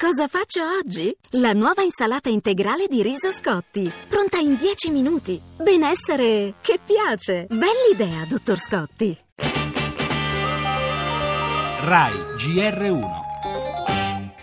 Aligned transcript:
Cosa 0.00 0.28
faccio 0.28 0.62
oggi? 0.78 1.14
La 1.32 1.52
nuova 1.52 1.82
insalata 1.82 2.30
integrale 2.30 2.86
di 2.88 3.02
riso 3.02 3.30
Scotti, 3.30 3.92
pronta 4.08 4.38
in 4.38 4.56
10 4.56 4.88
minuti. 4.88 5.38
Benessere 5.58 6.54
che 6.62 6.80
piace. 6.82 7.46
Bell'idea, 7.50 8.24
dottor 8.26 8.58
Scotti. 8.58 9.14
RAI 11.84 12.14
GR1 12.38 13.08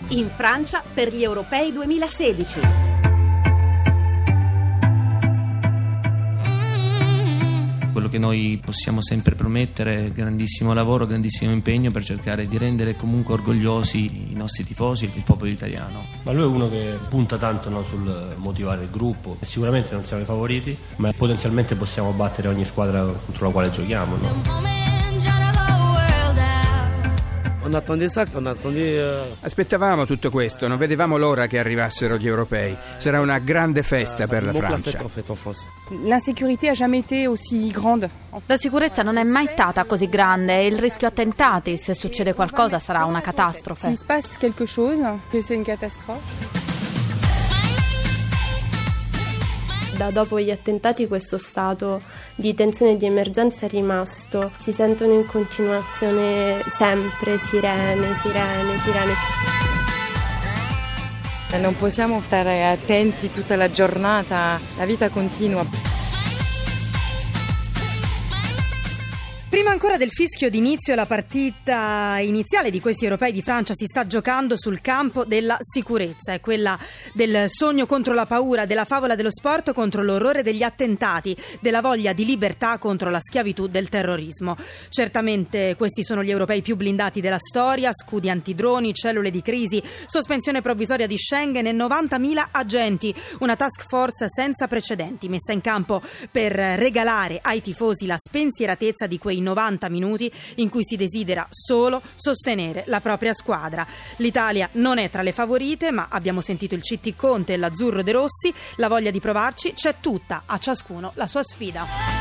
In 0.10 0.30
Francia 0.30 0.84
per 0.94 1.12
gli 1.12 1.24
europei 1.24 1.74
2016. 1.74 2.87
Quello 8.08 8.24
che 8.26 8.34
noi 8.34 8.58
possiamo 8.64 9.02
sempre 9.02 9.36
promettere 9.36 10.14
grandissimo 10.14 10.74
lavoro, 10.74 11.06
grandissimo 11.06 11.52
impegno 11.52 11.92
per 11.92 12.06
cercare 12.06 12.48
di 12.48 12.58
rendere 12.58 12.96
comunque 12.96 13.34
orgogliosi 13.34 14.32
i 14.32 14.34
nostri 14.34 14.64
tifosi 14.64 15.04
e 15.04 15.10
il 15.14 15.24
popolo 15.24 15.52
italiano. 15.52 16.02
Ma 16.24 16.32
lui 16.32 16.44
è 16.44 16.46
uno 16.46 16.70
che 16.70 16.98
punta 17.10 17.38
tanto 17.38 17.70
no, 17.70 17.84
sul 17.84 18.36
motivare 18.38 18.84
il 18.84 18.90
gruppo. 18.90 19.36
Sicuramente 19.42 19.94
non 19.94 20.06
siamo 20.06 20.24
i 20.24 20.26
favoriti, 20.26 20.78
ma 20.98 21.12
potenzialmente 21.12 21.76
possiamo 21.76 22.12
battere 22.12 22.48
ogni 22.48 22.64
squadra 22.64 23.04
contro 23.04 23.48
la 23.48 23.52
quale 23.52 23.72
giochiamo. 23.72 24.16
No? 24.16 24.87
On 27.68 27.74
attendait 27.74 28.08
ça, 28.08 28.24
on 28.34 28.46
attendait. 28.46 28.98
euh, 28.98 29.24
Aspettavamo 29.42 30.06
tutto 30.06 30.30
questo, 30.32 30.68
non 30.68 30.78
vedevamo 30.78 31.18
l'ora 31.18 31.48
che 31.48 31.60
arrivassero 31.60 32.16
gli 32.16 32.26
europei. 32.26 32.74
Sarà 32.98 33.20
una 33.20 33.40
grande 33.40 33.84
festa 33.84 34.26
per 34.26 34.44
la 34.44 34.54
Francia. 34.54 34.98
La 38.46 38.58
sicurezza 38.58 39.04
non 39.04 39.18
è 39.18 39.24
mai 39.24 39.48
stata 39.48 39.84
così 39.84 40.08
grande 40.08 40.60
e 40.62 40.68
il 40.68 40.80
rischio 40.80 41.08
attentati, 41.10 41.76
se 41.76 41.94
succede 41.94 42.34
qualcosa, 42.34 42.80
sarà 42.80 43.04
una 43.04 43.20
catastrofe. 43.20 43.88
Da 49.98 50.12
dopo 50.12 50.40
gli 50.40 50.52
attentati 50.52 51.08
questo 51.08 51.40
stato 51.40 52.00
di 52.36 52.54
tensione 52.54 52.92
e 52.92 52.98
di 52.98 53.08
emergenza 53.08 53.66
è 53.66 53.70
rimasto. 53.70 54.52
Si 54.60 54.72
sentono 54.72 55.14
in 55.14 55.26
continuazione 55.26 56.64
sempre 56.68 57.40
sirene, 57.40 58.16
sirene, 58.22 58.78
sirene. 58.78 59.14
Non 61.60 61.76
possiamo 61.78 62.22
stare 62.22 62.68
attenti 62.68 63.32
tutta 63.32 63.56
la 63.56 63.72
giornata, 63.72 64.60
la 64.78 64.86
vita 64.86 65.10
continua. 65.10 65.87
Prima 69.50 69.72
ancora 69.72 69.96
del 69.96 70.12
fischio 70.12 70.50
d'inizio, 70.50 70.94
la 70.94 71.06
partita 71.06 72.18
iniziale 72.20 72.70
di 72.70 72.82
questi 72.82 73.06
europei 73.06 73.32
di 73.32 73.42
Francia 73.42 73.74
si 73.74 73.86
sta 73.86 74.06
giocando 74.06 74.58
sul 74.58 74.82
campo 74.82 75.24
della 75.24 75.58
sicurezza, 75.62 76.34
è 76.34 76.42
quella 76.42 76.78
del 77.14 77.46
sogno 77.48 77.86
contro 77.86 78.14
la 78.14 78.26
paura, 78.26 78.66
della 78.66 78.84
favola 78.84 79.16
dello 79.16 79.32
sport 79.32 79.72
contro 79.72 80.04
l'orrore 80.04 80.44
degli 80.44 80.64
attentati, 80.64 81.34
della 81.62 81.80
voglia 81.80 82.12
di 82.12 82.26
libertà 82.26 82.78
contro 82.78 83.10
la 83.10 83.22
schiavitù 83.22 83.68
del 83.68 83.88
terrorismo. 83.88 84.58
Certamente 84.90 85.76
questi 85.78 86.04
sono 86.04 86.24
gli 86.24 86.30
europei 86.30 86.62
più 86.62 86.76
blindati 86.76 87.22
della 87.22 87.40
storia, 87.40 87.94
scudi 87.94 88.30
antidroni, 88.30 88.94
cellule 88.94 89.32
di 89.32 89.42
crisi, 89.42 89.82
sospensione 90.08 90.62
provvisoria 90.62 91.08
di 91.08 91.18
Schengen 91.18 91.68
e 91.68 91.72
90.000 91.72 92.48
agenti, 92.52 93.16
una 93.40 93.56
task 93.56 93.86
force 93.88 94.26
senza 94.28 94.68
precedenti 94.68 95.30
messa 95.30 95.54
in 95.54 95.62
campo 95.62 96.02
per 96.30 96.52
regalare 96.52 97.40
ai 97.42 97.62
tifosi 97.62 98.06
la 98.06 98.18
spensieratezza 98.20 99.08
di 99.08 99.18
quei 99.18 99.36
90 99.42 99.90
minuti 99.90 100.32
in 100.56 100.70
cui 100.70 100.84
si 100.84 100.96
desidera 100.96 101.48
solo 101.50 102.02
sostenere 102.16 102.84
la 102.88 103.02
propria 103.02 103.34
squadra. 103.34 103.86
L'Italia 104.18 104.70
non 104.74 104.98
è 104.98 105.10
tra 105.10 105.22
le 105.22 105.32
favorite, 105.32 105.92
ma 105.92 106.08
abbiamo 106.10 106.42
sentito 106.42 106.76
il 106.76 106.82
CT 106.82 107.16
Conte 107.16 107.54
e 107.54 107.58
l'Azzurro 107.58 108.04
De 108.04 108.12
Rossi, 108.12 108.54
la 108.76 108.88
voglia 108.88 109.12
di 109.12 109.20
provarci 109.20 109.74
c'è 109.74 109.96
tutta, 110.00 110.44
a 110.46 110.58
ciascuno 110.58 111.12
la 111.16 111.28
sua 111.28 111.44
sfida. 111.44 112.17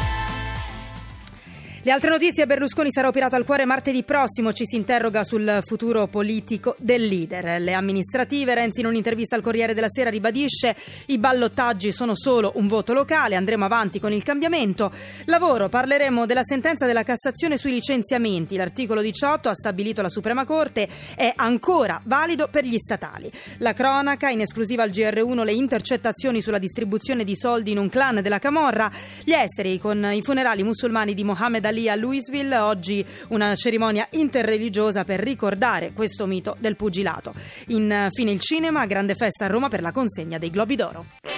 Le 1.87 1.93
altre 1.93 2.11
notizie, 2.11 2.47
Berlusconi 2.47 2.91
sarà 2.91 3.07
operato 3.07 3.37
al 3.37 3.45
cuore 3.45 3.65
martedì 3.65 4.03
prossimo, 4.03 4.53
ci 4.53 4.67
si 4.67 4.75
interroga 4.75 5.23
sul 5.23 5.61
futuro 5.65 6.09
politico 6.09 6.75
del 6.81 7.07
leader. 7.07 7.61
Le 7.61 7.75
amministrative, 7.75 8.55
Renzi 8.55 8.81
in 8.81 8.87
un'intervista 8.87 9.37
al 9.37 9.41
Corriere 9.41 9.73
della 9.73 9.87
Sera 9.89 10.11
ribadisce 10.11 10.75
i 11.07 11.17
ballottaggi 11.17 11.93
sono 11.93 12.17
solo 12.17 12.51
un 12.57 12.67
voto 12.67 12.93
locale, 12.93 13.37
andremo 13.37 13.65
avanti 13.65 14.01
con 14.01 14.13
il 14.13 14.25
cambiamento. 14.25 14.91
Lavoro, 15.27 15.69
parleremo 15.69 16.27
della 16.27 16.43
sentenza 16.43 16.87
della 16.87 17.05
Cassazione 17.05 17.57
sui 17.57 17.71
licenziamenti. 17.71 18.57
L'articolo 18.57 19.01
18 19.01 19.49
ha 19.49 19.55
stabilito 19.55 20.03
la 20.03 20.09
Suprema 20.09 20.45
Corte 20.45 20.89
è 21.15 21.33
ancora 21.37 22.01
valido 22.03 22.49
per 22.49 22.65
gli 22.65 22.79
statali. 22.79 23.31
La 23.59 23.75
cronaca, 23.75 24.29
in 24.29 24.41
esclusiva 24.41 24.83
al 24.83 24.91
GR1 24.91 25.45
le 25.45 25.53
intercettazioni 25.53 26.43
sulla 26.43 26.59
distribuzione 26.59 27.23
di 27.23 27.37
soldi 27.37 27.71
in 27.71 27.79
un 27.79 27.89
clan 27.89 28.23
della 28.23 28.41
Camorra, 28.41 28.91
gli 29.23 29.35
esteri 29.35 29.79
con 29.79 30.05
i 30.13 30.23
funerali 30.23 30.65
musulmani 30.65 31.15
di 31.15 31.23
Mohammed 31.23 31.65
Ali 31.65 31.75
a 31.89 31.95
Louisville, 31.95 32.57
oggi 32.57 33.05
una 33.29 33.55
cerimonia 33.55 34.07
interreligiosa 34.13 35.05
per 35.05 35.21
ricordare 35.21 35.93
questo 35.93 36.27
mito 36.27 36.57
del 36.59 36.77
pugilato. 36.77 37.35
Infine 37.67 38.31
il 38.31 38.41
cinema, 38.41 38.87
grande 38.87 39.15
festa 39.15 39.45
a 39.45 39.49
Roma 39.49 39.69
per 39.69 39.83
la 39.83 39.93
consegna 39.93 40.39
dei 40.39 40.51
Globi 40.51 40.77
d'Oro. 40.77 41.36